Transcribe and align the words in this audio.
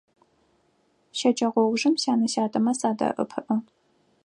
Щэджэгъоужым 1.17 1.95
сянэ-сятэмэ 2.01 2.73
садэӀэпыӀэ. 2.79 3.55